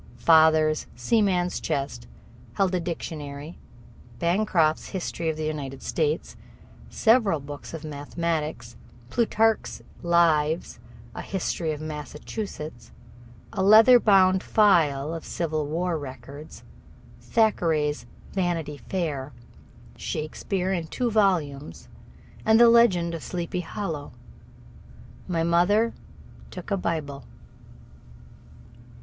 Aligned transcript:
Father's 0.17 0.87
sea 0.95 1.21
man's 1.21 1.59
chest 1.59 2.07
held 2.55 2.73
a 2.73 2.79
dictionary, 2.79 3.59
Bancroft's 4.17 4.87
History 4.89 5.29
of 5.29 5.37
the 5.37 5.45
United 5.45 5.83
States, 5.83 6.35
several 6.89 7.39
books 7.39 7.71
of 7.71 7.83
mathematics, 7.85 8.75
Plutarch's 9.11 9.83
Lives, 10.01 10.79
a 11.13 11.21
history 11.21 11.71
of 11.71 11.81
Massachusetts, 11.81 12.91
a 13.53 13.61
leather 13.61 13.99
bound 13.99 14.41
file 14.41 15.13
of 15.13 15.23
Civil 15.23 15.67
War 15.67 15.99
records, 15.99 16.63
Thackeray's 17.19 18.07
"Vanity 18.31 18.77
Fair", 18.77 19.33
Shakespeare 19.97 20.73
in 20.73 20.87
two 20.87 21.11
volumes, 21.11 21.89
and 22.43 22.59
the 22.59 22.69
"Legend 22.69 23.13
of 23.13 23.21
Sleepy 23.21 23.61
Hollow." 23.61 24.13
My 25.27 25.43
mother 25.43 25.93
took 26.49 26.71
a 26.71 26.75
Bible. 26.77 27.23